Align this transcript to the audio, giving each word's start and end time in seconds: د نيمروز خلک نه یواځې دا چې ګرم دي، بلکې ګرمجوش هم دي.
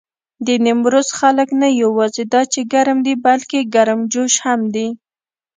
د 0.45 0.47
نيمروز 0.65 1.09
خلک 1.19 1.49
نه 1.61 1.69
یواځې 1.83 2.23
دا 2.33 2.41
چې 2.53 2.59
ګرم 2.73 2.97
دي، 3.05 3.13
بلکې 3.25 3.59
ګرمجوش 3.75 4.33
هم 4.45 4.61
دي. 4.75 4.87